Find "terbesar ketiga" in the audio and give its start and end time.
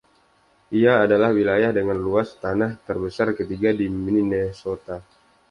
2.89-3.69